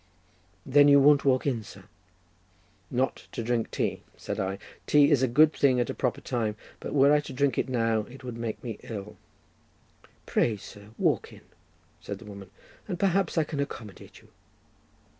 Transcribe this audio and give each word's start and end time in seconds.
"Then 0.65 0.87
you 0.87 0.99
won't 0.99 1.25
walk 1.25 1.45
in, 1.45 1.63
sir?" 1.63 1.83
"Not 2.89 3.27
to 3.33 3.43
drink 3.43 3.69
tea," 3.69 4.01
said 4.17 4.39
I; 4.39 4.57
"tea 4.87 5.11
is 5.11 5.21
a 5.21 5.27
good 5.27 5.53
thing 5.53 5.79
at 5.79 5.91
a 5.91 5.93
proper 5.93 6.21
time, 6.21 6.55
but 6.79 6.95
were 6.95 7.13
I 7.13 7.19
to 7.19 7.31
drink 7.33 7.59
it 7.59 7.69
now 7.69 7.99
it 8.09 8.23
would 8.23 8.35
make 8.35 8.63
me 8.63 8.79
ill." 8.81 9.15
"Pray, 10.25 10.57
sir, 10.57 10.87
walk 10.97 11.31
in," 11.31 11.41
said 11.99 12.17
the 12.17 12.25
woman, 12.25 12.49
"and 12.87 12.97
perhaps 12.99 13.37
I 13.37 13.43
can 13.43 13.59
accommodate 13.59 14.23
you." 14.23 14.29